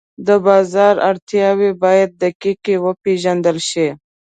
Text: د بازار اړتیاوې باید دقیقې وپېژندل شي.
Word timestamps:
د 0.27 0.29
بازار 0.47 0.95
اړتیاوې 1.09 1.71
باید 1.83 2.09
دقیقې 2.23 2.75
وپېژندل 2.85 3.57
شي. 3.69 3.87